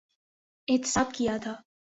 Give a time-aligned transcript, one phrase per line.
[0.67, 1.53] احتساب کیا تھا۔